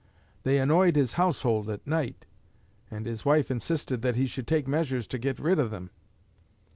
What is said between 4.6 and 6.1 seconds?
measures to get rid of them.